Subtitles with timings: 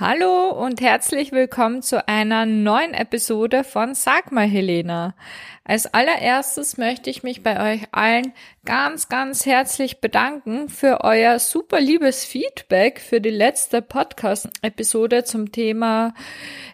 [0.00, 5.14] Hallo und herzlich willkommen zu einer neuen Episode von Sag mal Helena.
[5.64, 8.32] Als allererstes möchte ich mich bei euch allen
[8.64, 16.14] ganz, ganz herzlich bedanken für euer super liebes Feedback für die letzte Podcast-Episode zum Thema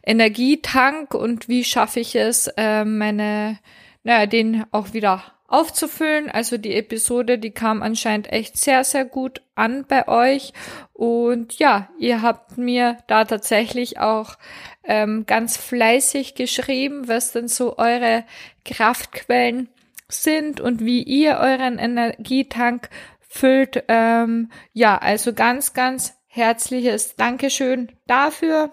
[0.06, 3.58] Energietank und wie schaffe ich es, äh, meine,
[4.04, 6.30] naja, den auch wieder aufzufüllen.
[6.30, 10.52] Also die Episode, die kam anscheinend echt sehr, sehr gut an bei euch.
[10.92, 14.36] Und ja, ihr habt mir da tatsächlich auch
[14.84, 18.24] ähm, ganz fleißig geschrieben, was denn so eure
[18.64, 19.68] Kraftquellen
[20.08, 22.88] sind und wie ihr euren Energietank
[23.20, 23.84] füllt.
[23.88, 28.70] Ähm, ja, also ganz, ganz herzliches Dankeschön dafür.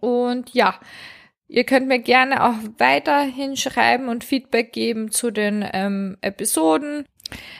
[0.00, 0.78] Und ja,
[1.52, 7.04] Ihr könnt mir gerne auch weiterhin schreiben und Feedback geben zu den ähm, Episoden.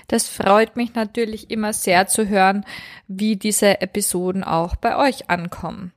[0.07, 2.65] Das freut mich natürlich immer sehr zu hören,
[3.09, 5.93] wie diese Episoden auch bei euch ankommen.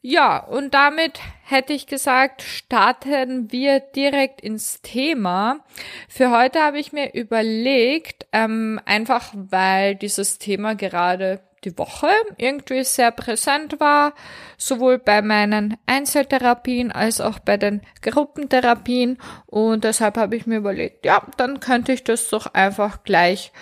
[0.00, 5.60] Ja, und damit hätte ich gesagt, starten wir direkt ins Thema.
[6.08, 12.84] Für heute habe ich mir überlegt, ähm, einfach weil dieses Thema gerade die Woche irgendwie
[12.84, 14.14] sehr präsent war,
[14.56, 19.18] sowohl bei meinen Einzeltherapien als auch bei den Gruppentherapien.
[19.46, 23.52] Und deshalb habe ich mir überlegt, ja, dann könnte ich das doch einfach gleich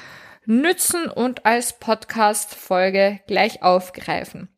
[0.47, 4.49] nützen und als Podcast-Folge gleich aufgreifen.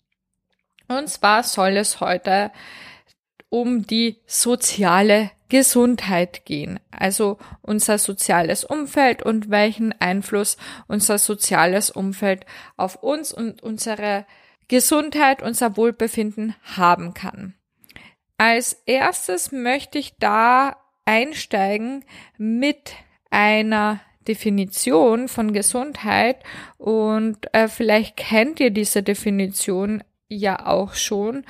[0.88, 2.52] Und zwar soll es heute
[3.48, 10.56] um die soziale Gesundheit gehen, also unser soziales Umfeld und welchen Einfluss
[10.88, 12.46] unser soziales Umfeld
[12.78, 14.24] auf uns und unsere
[14.68, 17.52] Gesundheit, unser Wohlbefinden haben kann.
[18.38, 22.02] Als erstes möchte ich da einsteigen
[22.38, 22.94] mit
[23.28, 26.42] einer Definition von Gesundheit
[26.78, 31.44] und äh, vielleicht kennt ihr diese Definition ja auch schon.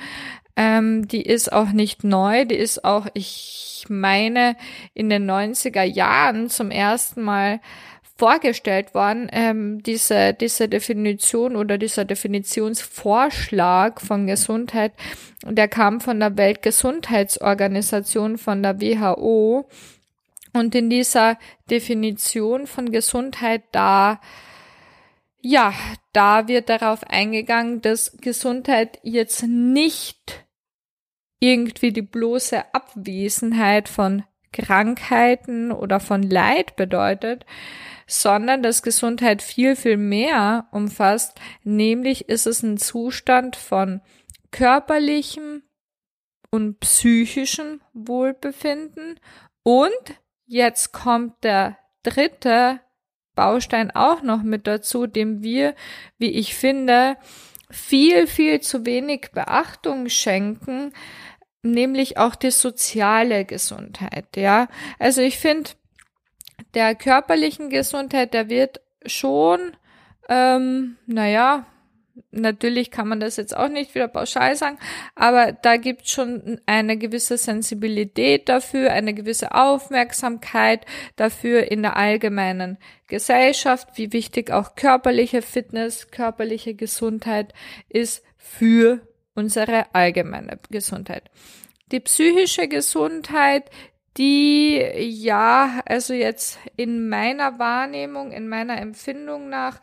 [0.55, 4.55] Ähm, die ist auch nicht neu, die ist auch, ich meine,
[4.93, 7.59] in den 90er Jahren zum ersten Mal
[8.15, 14.93] vorgestellt worden, ähm, diese, diese Definition oder dieser Definitionsvorschlag von Gesundheit,
[15.43, 19.67] der kam von der Weltgesundheitsorganisation, von der WHO.
[20.53, 24.19] Und in dieser Definition von Gesundheit da
[25.45, 25.73] ja,
[26.13, 30.42] da wird darauf eingegangen, dass Gesundheit jetzt nicht
[31.43, 34.23] irgendwie die bloße Abwesenheit von
[34.53, 37.45] Krankheiten oder von Leid bedeutet,
[38.07, 43.99] sondern dass Gesundheit viel, viel mehr umfasst, nämlich ist es ein Zustand von
[44.51, 45.63] körperlichem
[46.49, 49.19] und psychischem Wohlbefinden.
[49.63, 49.91] Und
[50.45, 52.79] jetzt kommt der dritte
[53.35, 55.75] Baustein auch noch mit dazu, dem wir,
[56.19, 57.17] wie ich finde,
[57.73, 60.93] viel, viel zu wenig Beachtung schenken,
[61.63, 64.67] nämlich auch die soziale Gesundheit, ja.
[64.99, 65.71] Also ich finde,
[66.73, 69.75] der körperlichen Gesundheit, der wird schon,
[70.29, 71.65] ähm, naja,
[72.29, 74.77] Natürlich kann man das jetzt auch nicht wieder pauschal sagen,
[75.15, 80.85] aber da gibt schon eine gewisse Sensibilität dafür, eine gewisse Aufmerksamkeit
[81.15, 87.51] dafür in der allgemeinen Gesellschaft, wie wichtig auch körperliche Fitness, körperliche Gesundheit
[87.89, 89.01] ist für
[89.35, 91.29] unsere allgemeine Gesundheit.
[91.91, 93.69] Die psychische Gesundheit,
[94.17, 99.79] die ja, also jetzt in meiner Wahrnehmung, in meiner Empfindung nach,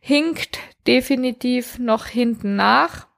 [0.00, 3.08] hinkt definitiv noch hinten nach,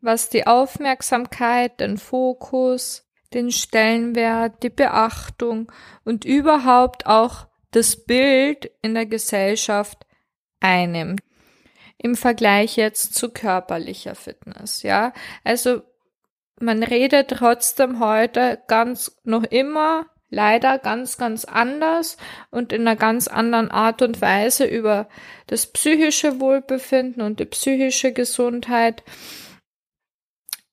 [0.00, 5.72] was die Aufmerksamkeit, den Fokus, den Stellenwert, die Beachtung
[6.04, 10.06] und überhaupt auch das Bild in der Gesellschaft
[10.60, 11.25] einnimmt.
[11.98, 15.12] Im Vergleich jetzt zu körperlicher Fitness, ja.
[15.44, 15.82] Also
[16.60, 22.16] man redet trotzdem heute ganz noch immer leider ganz, ganz anders
[22.50, 25.08] und in einer ganz anderen Art und Weise über
[25.46, 29.02] das psychische Wohlbefinden und die psychische Gesundheit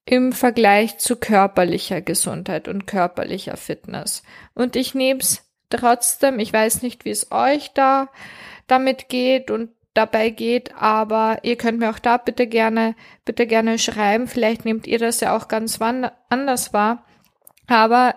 [0.06, 4.24] im Vergleich zu körperlicher Gesundheit und körperlicher Fitness.
[4.54, 8.10] Und ich nehme es trotzdem, ich weiß nicht, wie es euch da
[8.68, 12.96] damit geht und dabei geht, aber ihr könnt mir auch da bitte gerne,
[13.26, 14.28] bitte gerne schreiben.
[14.28, 15.80] Vielleicht nehmt ihr das ja auch ganz
[16.30, 17.06] anders wahr.
[17.68, 18.16] Aber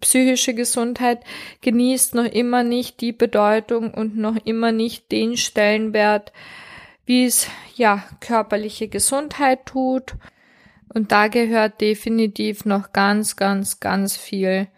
[0.00, 1.20] psychische Gesundheit
[1.60, 6.32] genießt noch immer nicht die Bedeutung und noch immer nicht den Stellenwert,
[7.06, 10.14] wie es ja körperliche Gesundheit tut.
[10.92, 14.68] Und da gehört definitiv noch ganz, ganz, ganz viel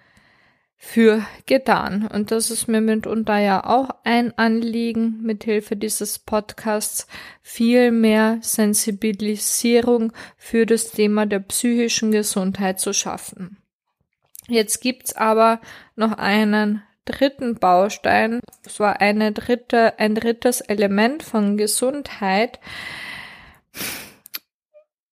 [0.82, 2.06] für getan.
[2.06, 7.06] Und das ist mir mitunter ja auch ein Anliegen, mithilfe dieses Podcasts
[7.42, 13.58] viel mehr Sensibilisierung für das Thema der psychischen Gesundheit zu schaffen.
[14.48, 15.60] Jetzt gibt's aber
[15.96, 22.58] noch einen dritten Baustein, es war eine dritte, ein drittes Element von Gesundheit.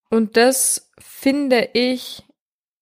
[0.09, 2.25] Und das finde ich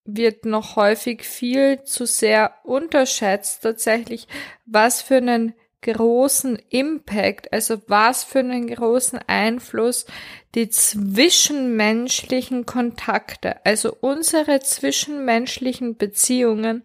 [0.06, 4.28] wird noch häufig viel zu sehr unterschätzt tatsächlich,
[4.64, 10.06] was für einen großen Impact, also was für einen großen Einfluss
[10.54, 16.82] die zwischenmenschlichen Kontakte, also unsere zwischenmenschlichen Beziehungen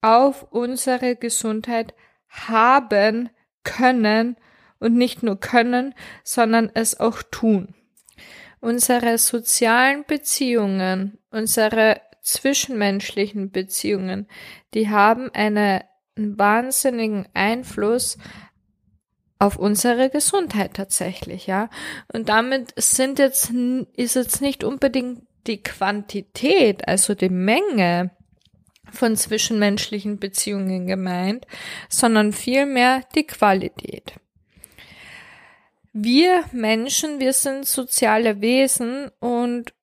[0.00, 1.94] auf unsere Gesundheit
[2.28, 3.30] haben
[3.62, 4.36] können
[4.80, 7.74] und nicht nur können, sondern es auch tun.
[8.60, 14.26] Unsere sozialen Beziehungen, unsere zwischenmenschlichen Beziehungen,
[14.72, 15.84] die haben eine,
[16.16, 18.18] einen wahnsinnigen Einfluss
[19.38, 21.68] auf unsere Gesundheit tatsächlich, ja.
[22.12, 23.52] Und damit sind jetzt,
[23.94, 28.10] ist jetzt nicht unbedingt die Quantität, also die Menge
[28.90, 31.46] von zwischenmenschlichen Beziehungen gemeint,
[31.88, 34.14] sondern vielmehr die Qualität.
[35.92, 39.74] Wir Menschen, wir sind soziale Wesen und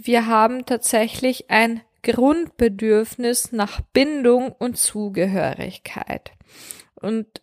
[0.00, 6.32] wir haben tatsächlich ein Grundbedürfnis nach Bindung und Zugehörigkeit.
[6.94, 7.42] Und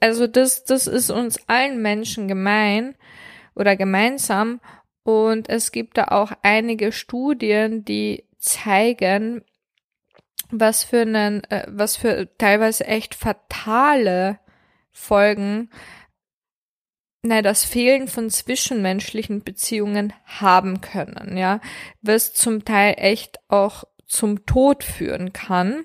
[0.00, 2.94] also das, das ist uns allen Menschen gemein
[3.54, 4.60] oder gemeinsam.
[5.02, 9.44] Und es gibt da auch einige Studien, die zeigen,
[10.50, 14.38] was für einen, äh, was für teilweise echt fatale
[14.90, 15.70] Folgen
[17.28, 21.60] na, das Fehlen von zwischenmenschlichen Beziehungen haben können, ja,
[22.00, 25.84] was zum Teil echt auch zum Tod führen kann.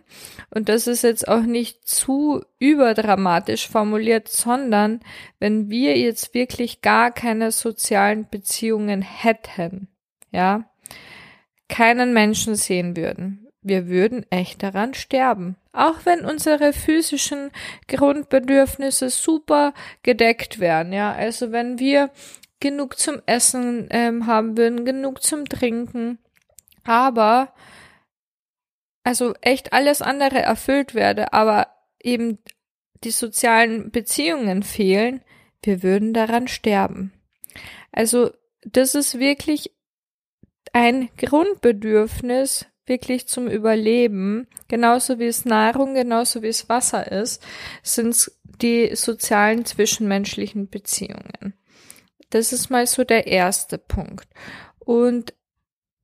[0.50, 5.02] Und das ist jetzt auch nicht zu überdramatisch formuliert, sondern
[5.40, 9.90] wenn wir jetzt wirklich gar keine sozialen Beziehungen hätten,
[10.32, 10.70] ja,
[11.68, 15.58] keinen Menschen sehen würden, wir würden echt daran sterben.
[15.74, 17.52] Auch wenn unsere physischen
[17.88, 19.74] Grundbedürfnisse super
[20.04, 21.12] gedeckt wären, ja.
[21.12, 22.12] Also wenn wir
[22.60, 26.20] genug zum Essen ähm, haben würden, genug zum Trinken,
[26.84, 27.54] aber
[29.04, 31.68] also echt alles andere erfüllt werde, aber
[32.02, 32.38] eben
[33.04, 35.22] die sozialen Beziehungen fehlen,
[35.62, 37.14] wir würden daran sterben.
[37.92, 38.32] Also
[38.62, 39.72] das ist wirklich
[40.72, 47.42] ein Grundbedürfnis wirklich zum Überleben, genauso wie es Nahrung, genauso wie es Wasser ist,
[47.82, 51.54] sind es die sozialen zwischenmenschlichen Beziehungen.
[52.30, 54.28] Das ist mal so der erste Punkt.
[54.80, 55.34] Und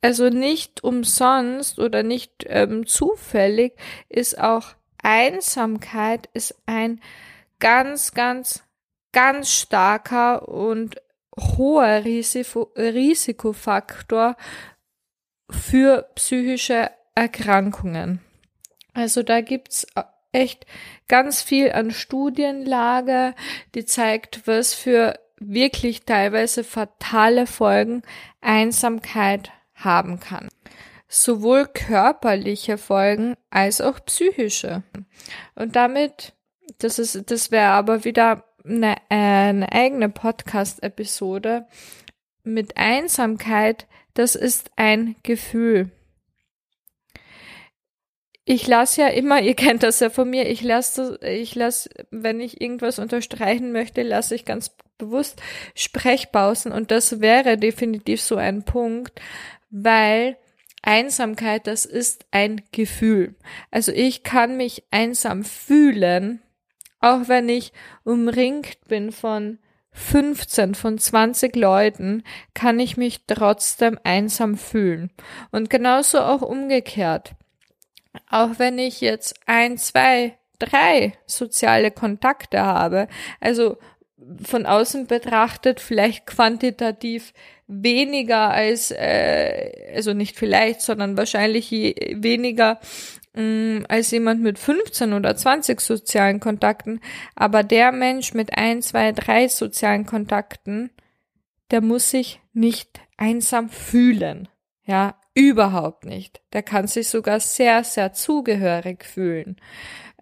[0.02, 3.74] also nicht umsonst oder nicht ähm, zufällig
[4.08, 7.02] ist auch Einsamkeit ist ein
[7.60, 8.64] ganz, ganz,
[9.12, 11.02] ganz starker und
[11.38, 14.36] hoher Risiko, Risikofaktor
[15.50, 18.22] für psychische Erkrankungen.
[18.94, 19.88] Also da gibt's
[20.32, 20.66] echt
[21.08, 23.34] ganz viel an Studienlage,
[23.76, 28.04] die zeigt, was für wirklich teilweise fatale Folgen
[28.42, 30.50] Einsamkeit haben kann.
[31.08, 34.84] Sowohl körperliche Folgen als auch psychische.
[35.56, 36.34] Und damit,
[36.78, 41.66] das ist, das wäre aber wieder eine, äh, eine eigene Podcast-Episode.
[42.44, 43.88] Mit Einsamkeit
[44.20, 45.92] das ist ein Gefühl.
[48.44, 52.42] Ich lasse ja immer, ihr kennt das ja von mir, ich lasse, ich lasse, wenn
[52.42, 55.42] ich irgendwas unterstreichen möchte, lasse ich ganz bewusst
[55.74, 59.22] Sprechpausen und das wäre definitiv so ein Punkt,
[59.70, 60.36] weil
[60.82, 63.36] Einsamkeit, das ist ein Gefühl.
[63.72, 66.42] Also ich kann mich einsam fühlen,
[67.00, 67.72] auch wenn ich
[68.04, 69.60] umringt bin von
[69.92, 75.12] 15 von 20 Leuten kann ich mich trotzdem einsam fühlen.
[75.52, 77.34] Und genauso auch umgekehrt.
[78.30, 83.08] Auch wenn ich jetzt ein, zwei, drei soziale Kontakte habe,
[83.40, 83.78] also
[84.44, 87.34] von außen betrachtet vielleicht quantitativ
[87.68, 92.80] weniger als, äh, also nicht vielleicht, sondern wahrscheinlich weniger
[93.34, 97.00] Mm, als jemand mit 15 oder 20 sozialen Kontakten,
[97.36, 100.90] aber der Mensch mit ein, zwei, drei sozialen Kontakten,
[101.70, 104.48] der muss sich nicht einsam fühlen.
[104.84, 106.42] Ja, überhaupt nicht.
[106.54, 109.58] Der kann sich sogar sehr, sehr zugehörig fühlen,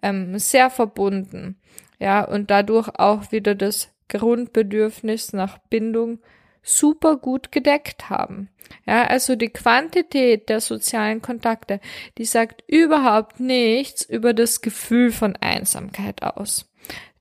[0.02, 1.58] ähm, sehr verbunden.
[1.98, 6.20] Ja, und dadurch auch wieder das Grundbedürfnis nach Bindung,
[6.68, 8.50] super gut gedeckt haben.
[8.86, 11.80] Ja, also die Quantität der sozialen Kontakte,
[12.18, 16.70] die sagt überhaupt nichts über das Gefühl von Einsamkeit aus.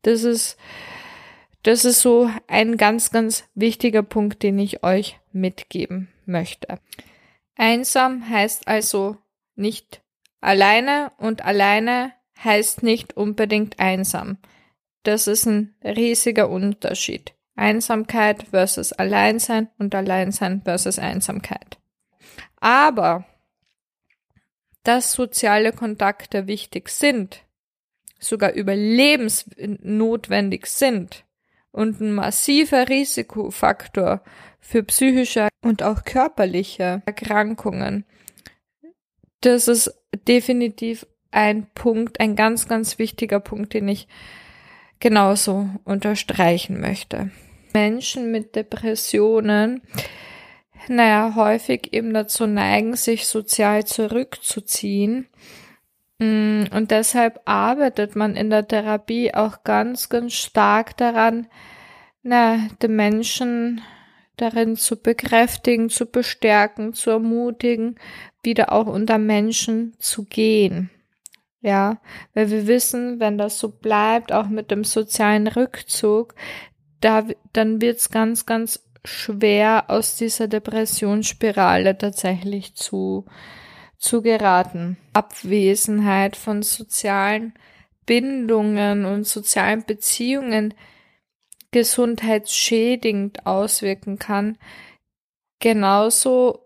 [0.02, 0.58] Das ist,
[1.64, 6.80] das ist so ein ganz, ganz wichtiger Punkt, den ich euch mitgeben möchte.
[7.56, 9.18] Einsam heißt also
[9.56, 10.02] nicht
[10.42, 12.12] alleine und alleine
[12.44, 14.38] heißt nicht unbedingt einsam.
[15.04, 17.37] Das ist ein riesiger Unterschied.
[17.58, 21.78] Einsamkeit versus Alleinsein und Alleinsein versus Einsamkeit.
[22.60, 23.26] Aber
[24.84, 27.44] dass soziale Kontakte wichtig sind,
[28.20, 31.26] sogar überlebensnotwendig sind
[31.72, 34.22] und ein massiver Risikofaktor
[34.60, 38.06] für psychische und auch körperliche Erkrankungen,
[39.42, 39.94] das ist
[40.28, 44.08] definitiv ein Punkt, ein ganz, ganz wichtiger Punkt, den ich
[45.00, 47.32] genauso unterstreichen möchte.
[47.78, 49.84] Menschen mit Depressionen,
[50.88, 55.28] naja, häufig eben dazu neigen, sich sozial zurückzuziehen.
[56.18, 61.46] Mm, und deshalb arbeitet man in der Therapie auch ganz, ganz stark daran,
[62.24, 63.82] na, den Menschen
[64.38, 68.00] darin zu bekräftigen, zu bestärken, zu ermutigen,
[68.42, 70.90] wieder auch unter Menschen zu gehen.
[71.62, 72.00] Ja,
[72.34, 76.34] weil wir wissen, wenn das so bleibt, auch mit dem sozialen Rückzug,
[77.02, 83.26] da, dann wird's ganz, ganz schwer, aus dieser Depressionsspirale tatsächlich zu,
[83.98, 84.98] zu geraten.
[85.14, 87.54] Abwesenheit von sozialen
[88.06, 90.74] Bindungen und sozialen Beziehungen
[91.72, 94.58] gesundheitsschädigend auswirken kann.
[95.60, 96.66] Genauso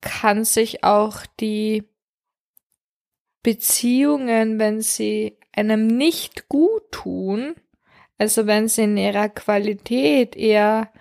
[0.00, 1.84] kann sich auch die
[3.42, 7.54] Beziehungen, wenn sie einem nicht gut tun,
[8.20, 10.92] also wenn sie in ihrer Qualität eher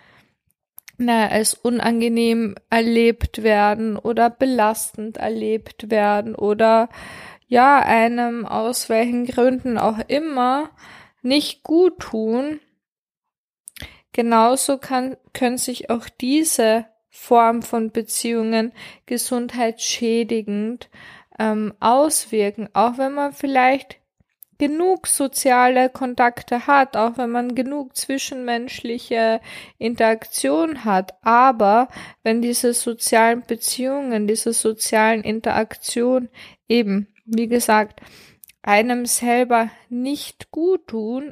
[0.97, 6.87] na, als unangenehm erlebt werden oder belastend erlebt werden oder
[7.47, 10.69] ja, einem aus welchen Gründen auch immer
[11.21, 12.61] nicht gut tun,
[14.13, 18.71] genauso kann, können sich auch diese Form von Beziehungen
[19.07, 20.89] gesundheitsschädigend
[21.37, 23.98] ähm, auswirken, auch wenn man vielleicht
[24.59, 29.39] genug soziale Kontakte hat, auch wenn man genug zwischenmenschliche
[29.77, 31.13] Interaktion hat.
[31.23, 31.87] Aber
[32.23, 36.29] wenn diese sozialen Beziehungen, diese sozialen Interaktion
[36.67, 38.01] eben, wie gesagt,
[38.61, 41.31] einem selber nicht gut tun,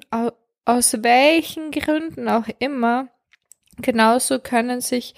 [0.65, 3.09] aus welchen Gründen auch immer,
[3.81, 5.15] genauso können sich,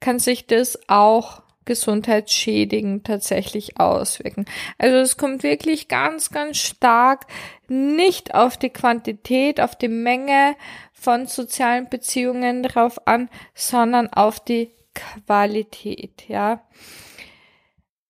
[0.00, 4.46] kann sich das auch gesundheitsschädigend tatsächlich auswirken.
[4.78, 7.26] Also es kommt wirklich ganz, ganz stark
[7.68, 10.56] nicht auf die Quantität, auf die Menge
[10.92, 16.62] von sozialen Beziehungen drauf an, sondern auf die Qualität, ja.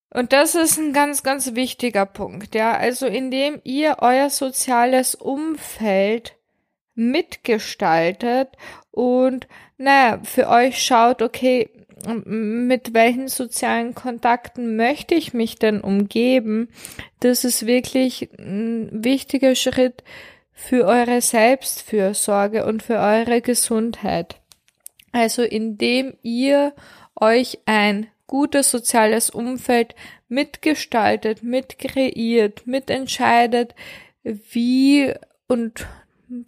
[0.09, 2.77] Und das ist ein ganz, ganz wichtiger Punkt, ja.
[2.77, 6.35] Also indem ihr euer soziales Umfeld
[6.95, 8.49] mitgestaltet
[8.91, 11.69] und naja, für euch schaut, okay,
[12.25, 16.69] mit welchen sozialen Kontakten möchte ich mich denn umgeben?
[17.19, 20.03] Das ist wirklich ein wichtiger Schritt
[20.51, 24.35] für eure Selbstfürsorge und für eure Gesundheit.
[25.11, 26.73] Also indem ihr
[27.15, 29.95] euch ein gutes soziales Umfeld
[30.27, 33.75] mitgestaltet, mitkreiert, mitentscheidet,
[34.23, 35.13] wie
[35.47, 35.85] und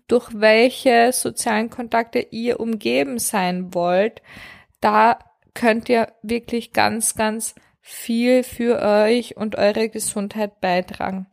[0.07, 4.21] durch welche sozialen Kontakte ihr umgeben sein wollt,
[4.81, 5.19] da
[5.55, 11.27] könnt ihr wirklich ganz, ganz viel für euch und eure Gesundheit beitragen.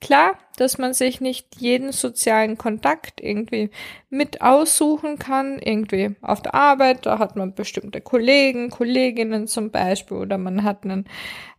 [0.00, 3.70] Klar, dass man sich nicht jeden sozialen Kontakt irgendwie
[4.10, 10.18] mit aussuchen kann, irgendwie auf der Arbeit, da hat man bestimmte Kollegen, Kolleginnen zum Beispiel,
[10.18, 11.06] oder man hat einen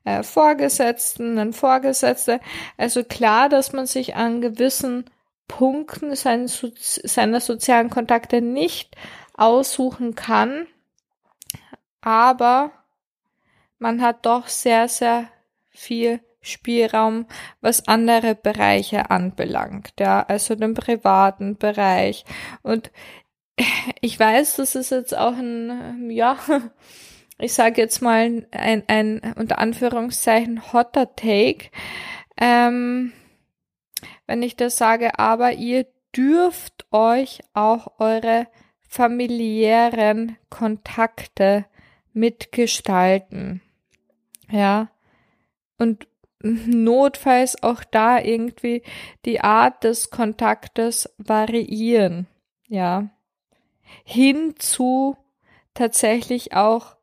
[0.06, 2.40] äh, Vorgesetzten, einen Vorgesetzte.
[2.78, 5.04] Also klar, dass man sich an gewissen
[5.50, 8.96] Punkten seine, seiner sozialen Kontakte nicht
[9.36, 10.66] aussuchen kann,
[12.02, 12.72] aber
[13.78, 15.30] man hat doch sehr, sehr
[15.70, 17.26] viel Spielraum,
[17.62, 22.26] was andere Bereiche anbelangt, ja, also den privaten Bereich.
[22.62, 22.92] Und
[24.02, 26.38] ich weiß, das ist jetzt auch ein, ja,
[27.38, 31.70] ich sage jetzt mal ein, ein unter Anführungszeichen hotter Take,
[32.40, 33.12] ähm,
[34.28, 38.48] wenn ich das sage, aber ihr dürft euch auch eure
[38.88, 41.66] familiären Kontakte
[42.20, 43.62] mitgestalten.
[44.52, 44.90] Ja.
[45.78, 46.08] Und
[46.42, 48.84] notfalls auch da irgendwie
[49.26, 52.28] die Art des Kontaktes variieren.
[52.68, 53.10] Ja.
[54.04, 55.18] Hin zu
[55.74, 56.96] tatsächlich auch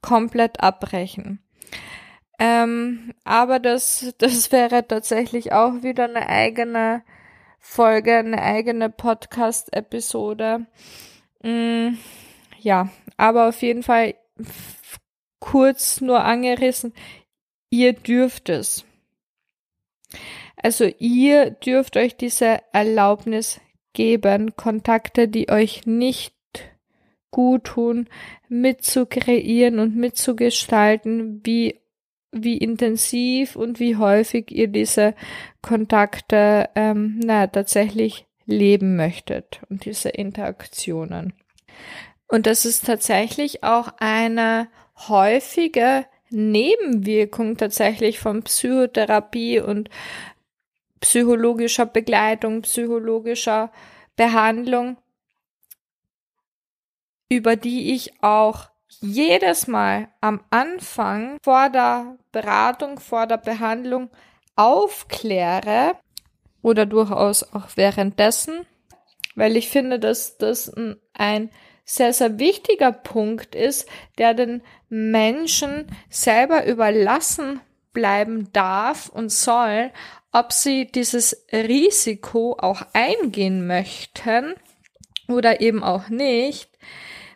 [0.00, 1.40] komplett abbrechen.
[2.38, 7.02] Ähm, aber das, das wäre tatsächlich auch wieder eine eigene
[7.60, 10.66] Folge, eine eigene Podcast-Episode.
[11.42, 11.90] Mm,
[12.62, 14.14] ja, aber auf jeden Fall
[15.40, 16.92] kurz nur angerissen,
[17.70, 18.84] ihr dürft es.
[20.56, 23.60] Also ihr dürft euch diese Erlaubnis
[23.92, 26.34] geben, Kontakte, die euch nicht
[27.30, 28.08] gut tun,
[28.48, 31.80] mitzukreieren und mitzugestalten, wie,
[32.30, 35.14] wie intensiv und wie häufig ihr diese
[35.62, 41.32] Kontakte ähm, na, tatsächlich leben möchtet und diese Interaktionen.
[42.32, 44.68] Und das ist tatsächlich auch eine
[45.06, 49.90] häufige Nebenwirkung tatsächlich von Psychotherapie und
[51.00, 53.70] psychologischer Begleitung, psychologischer
[54.16, 54.96] Behandlung,
[57.28, 58.70] über die ich auch
[59.02, 64.08] jedes Mal am Anfang vor der Beratung, vor der Behandlung
[64.56, 65.98] aufkläre
[66.62, 68.64] oder durchaus auch währenddessen,
[69.34, 70.72] weil ich finde, dass das
[71.12, 71.50] ein
[71.84, 77.60] sehr, sehr wichtiger Punkt ist, der den Menschen selber überlassen
[77.92, 79.90] bleiben darf und soll,
[80.32, 84.54] ob sie dieses Risiko auch eingehen möchten
[85.28, 86.70] oder eben auch nicht.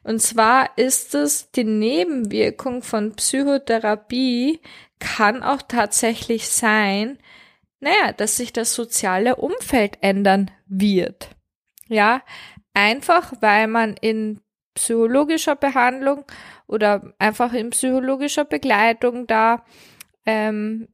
[0.03, 4.61] Und zwar ist es die Nebenwirkung von Psychotherapie
[4.99, 7.19] kann auch tatsächlich sein,
[7.81, 11.31] naja, dass sich das soziale Umfeld ändern wird.
[11.89, 12.23] Ja,
[12.77, 14.41] einfach weil man in
[14.75, 16.25] psychologischer Behandlung
[16.67, 19.65] oder einfach in psychologischer Begleitung da
[20.27, 20.89] ähm,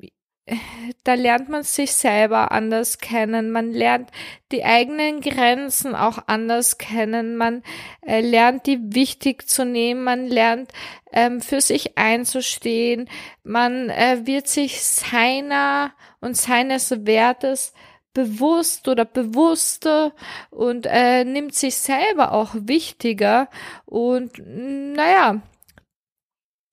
[1.05, 4.11] da lernt man sich selber anders kennen, man lernt
[4.51, 7.63] die eigenen Grenzen auch anders kennen, man
[8.05, 10.73] äh, lernt die wichtig zu nehmen, man lernt
[11.13, 13.09] ähm, für sich einzustehen,
[13.45, 17.73] man äh, wird sich seiner und seines Wertes
[18.15, 20.13] bewusst oder bewusster
[20.51, 23.49] und äh, nimmt sich selber auch wichtiger
[23.85, 25.43] und naja,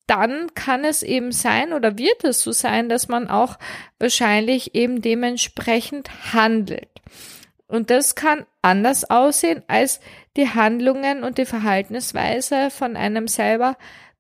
[0.08, 3.58] dann kann es eben sein oder wird es so sein, dass man auch
[4.00, 6.90] wahrscheinlich eben dementsprechend handelt.
[7.68, 10.00] Und das kann anders aussehen als
[10.36, 13.78] die Handlungen und die Verhaltensweise von einem selber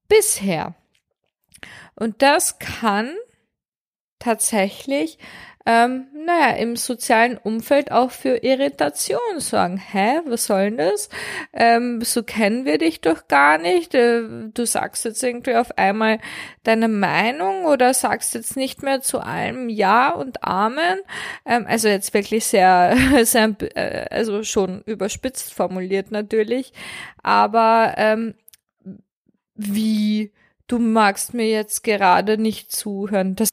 [0.07, 0.75] bisher.
[1.95, 3.15] Und das kann
[4.19, 5.17] tatsächlich
[5.71, 9.77] ähm, naja, im sozialen Umfeld auch für Irritation sorgen.
[9.77, 11.09] Hä, was soll denn das?
[11.53, 13.93] Ähm, so kennen wir dich doch gar nicht.
[13.93, 16.17] Äh, du sagst jetzt irgendwie auf einmal
[16.63, 21.01] deine Meinung oder sagst jetzt nicht mehr zu allem Ja und Amen.
[21.45, 26.73] Ähm, also jetzt wirklich sehr, sehr, äh, also schon überspitzt formuliert natürlich.
[27.21, 28.33] Aber ähm,
[29.53, 30.31] wie
[30.65, 33.35] du magst mir jetzt gerade nicht zuhören.
[33.35, 33.49] Das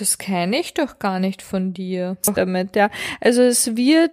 [0.00, 2.16] das kenne ich doch gar nicht von dir.
[2.34, 2.90] Damit, ja.
[3.20, 4.12] Also es wird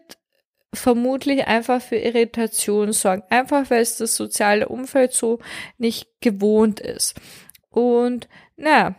[0.73, 3.23] vermutlich einfach für Irritation sorgen.
[3.29, 5.39] Einfach weil es das soziale Umfeld so
[5.77, 7.15] nicht gewohnt ist.
[7.69, 8.95] Und, naja,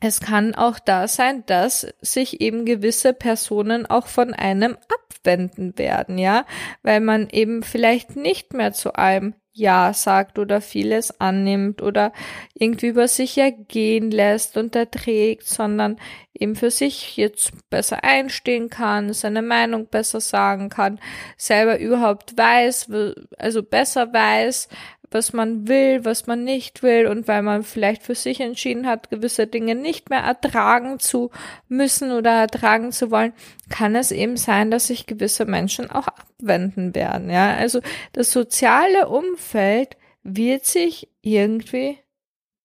[0.00, 6.18] es kann auch da sein, dass sich eben gewisse Personen auch von einem abwenden werden,
[6.18, 6.44] ja,
[6.82, 12.12] weil man eben vielleicht nicht mehr zu allem ja sagt oder vieles annimmt oder
[12.54, 15.96] irgendwie über sich ergehen lässt und erträgt, sondern
[16.34, 21.00] eben für sich jetzt besser einstehen kann, seine Meinung besser sagen kann,
[21.38, 22.90] selber überhaupt weiß,
[23.38, 24.68] also besser weiß,
[25.10, 29.10] was man will, was man nicht will und weil man vielleicht für sich entschieden hat,
[29.10, 31.30] gewisse Dinge nicht mehr ertragen zu
[31.68, 33.32] müssen oder ertragen zu wollen,
[33.70, 37.30] kann es eben sein, dass sich gewisse Menschen auch abwenden werden.
[37.30, 37.80] Ja, also
[38.12, 41.98] das soziale Umfeld wird sich irgendwie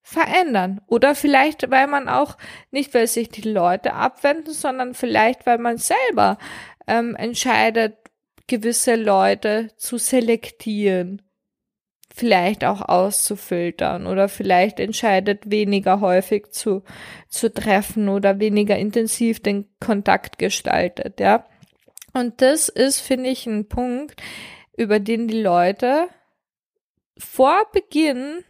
[0.02, 0.82] verändern.
[0.88, 2.38] Oder vielleicht, weil man auch
[2.72, 6.38] nicht, weil sich die Leute abwenden, sondern vielleicht, weil man selber
[6.88, 7.98] ähm, entscheidet,
[8.48, 11.22] gewisse Leute zu selektieren
[12.14, 16.84] vielleicht auch auszufiltern oder vielleicht entscheidet weniger häufig zu,
[17.30, 21.46] zu treffen oder weniger intensiv den Kontakt gestaltet, ja.
[22.14, 24.22] Und das ist, finde ich, ein Punkt,
[24.76, 26.08] über den die Leute
[27.18, 28.44] vor Beginn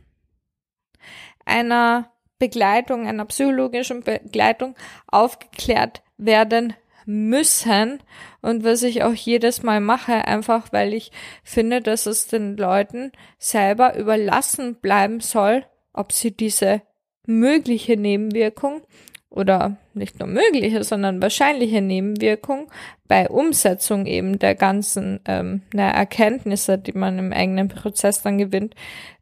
[1.46, 6.74] einer Begleitung, einer psychologischen Begleitung aufgeklärt werden
[7.06, 8.00] müssen
[8.42, 11.12] und was ich auch jedes Mal mache, einfach weil ich
[11.44, 16.82] finde, dass es den Leuten selber überlassen bleiben soll, ob sie diese
[17.26, 18.82] mögliche Nebenwirkung
[19.30, 22.70] oder nicht nur mögliche, sondern wahrscheinliche Nebenwirkung
[23.08, 28.76] bei Umsetzung eben der ganzen ähm, na, Erkenntnisse, die man im eigenen Prozess dann gewinnt,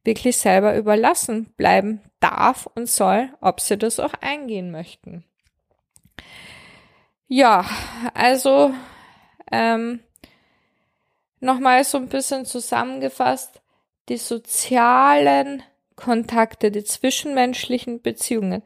[0.04, 5.24] wirklich selber überlassen bleiben darf und soll, ob sie das auch eingehen möchten.
[7.32, 7.64] Ja,
[8.16, 8.74] also
[9.52, 10.00] ähm,
[11.40, 13.62] nochmal so ein bisschen zusammengefasst,
[14.10, 15.62] die sozialen
[15.96, 18.64] Kontakte, die zwischenmenschlichen Beziehungen,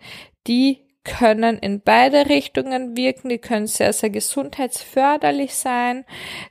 [0.47, 6.05] die können in beide Richtungen wirken, die können sehr, sehr gesundheitsförderlich sein,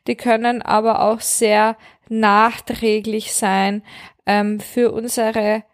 [0.07, 1.79] die können aber auch sehr
[2.11, 3.83] nachträglich sein
[4.27, 5.65] ähm, für unsere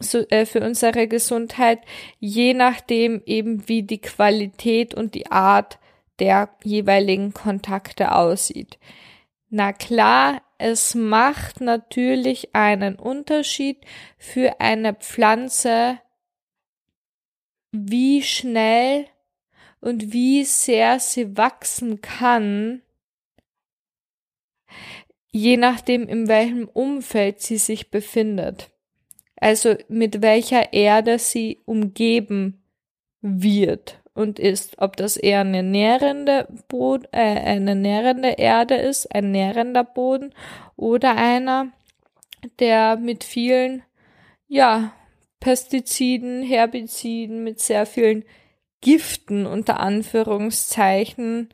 [0.00, 1.80] so, äh, für unsere Gesundheit,
[2.18, 5.78] je nachdem eben wie die Qualität und die Art
[6.18, 8.78] der jeweiligen Kontakte aussieht.
[9.48, 13.78] Na klar, es macht natürlich einen Unterschied
[14.18, 16.00] für eine Pflanze,
[17.72, 19.06] wie schnell
[19.80, 22.82] und wie sehr sie wachsen kann,
[25.32, 28.70] je nachdem, in welchem Umfeld sie sich befindet.
[29.40, 32.62] Also mit welcher Erde sie umgeben
[33.22, 34.76] wird und ist.
[34.78, 40.34] Ob das eher eine nährende, Boden, äh, eine nährende Erde ist, ein nährender Boden
[40.76, 41.68] oder einer,
[42.58, 43.82] der mit vielen,
[44.46, 44.92] ja,
[45.40, 48.24] Pestiziden, Herbiziden, mit sehr vielen
[48.82, 51.48] Giften unter Anführungszeichen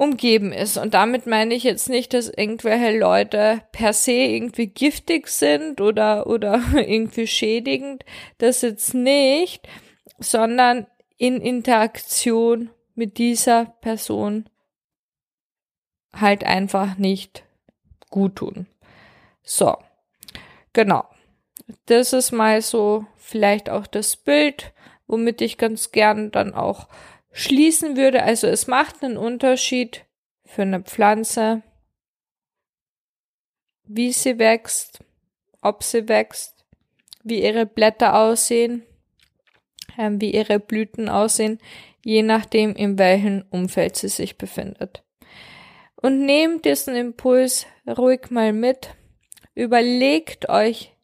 [0.00, 0.78] umgeben ist.
[0.78, 6.26] Und damit meine ich jetzt nicht, dass irgendwelche Leute per se irgendwie giftig sind oder,
[6.26, 8.06] oder irgendwie schädigend.
[8.38, 9.68] Das jetzt nicht,
[10.18, 10.86] sondern
[11.18, 14.48] in Interaktion mit dieser Person
[16.16, 17.44] halt einfach nicht
[18.08, 18.66] gut tun.
[19.42, 19.76] So.
[20.72, 21.04] Genau.
[21.86, 24.72] Das ist mal so vielleicht auch das Bild,
[25.06, 26.88] womit ich ganz gern dann auch
[27.32, 28.22] schließen würde.
[28.22, 30.04] Also es macht einen Unterschied
[30.44, 31.62] für eine Pflanze,
[33.84, 35.00] wie sie wächst,
[35.62, 36.64] ob sie wächst,
[37.22, 38.84] wie ihre Blätter aussehen,
[39.96, 41.58] äh, wie ihre Blüten aussehen,
[42.04, 45.02] je nachdem, in welchem Umfeld sie sich befindet.
[45.96, 48.94] Und nehmt diesen Impuls ruhig mal mit.
[49.54, 50.96] Überlegt euch,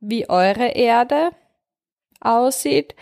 [0.00, 1.30] wie eure Erde
[2.20, 2.96] aussieht,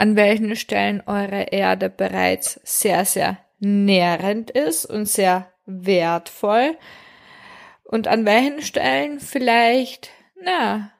[0.00, 6.78] an welchen Stellen eure Erde bereits sehr, sehr nährend ist und sehr wertvoll
[7.84, 10.08] und an welchen Stellen vielleicht,
[10.42, 10.90] na,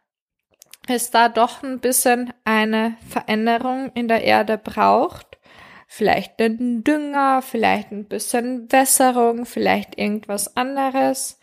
[0.87, 5.39] es da doch ein bisschen eine Veränderung in der Erde braucht.
[5.87, 11.41] Vielleicht einen Dünger, vielleicht ein bisschen Wässerung, vielleicht irgendwas anderes.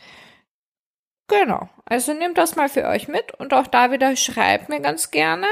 [1.27, 1.69] Genau.
[1.85, 5.47] Also nehmt das mal für euch mit und auch da wieder schreibt mir ganz gerne,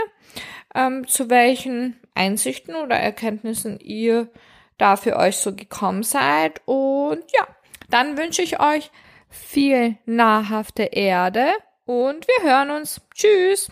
[0.74, 4.30] ähm, zu welchen Einsichten oder Erkenntnissen ihr
[4.78, 6.62] da für euch so gekommen seid.
[6.66, 7.48] Und ja,
[7.90, 8.90] dann wünsche ich euch
[9.30, 11.52] viel nahrhafte Erde
[11.86, 13.02] und wir hören uns.
[13.14, 13.70] Tschüss.